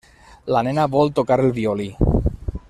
La 0.55 0.63
nena 0.67 0.85
vol 0.95 1.13
tocar 1.19 1.39
el 1.45 1.53
violí. 1.59 1.89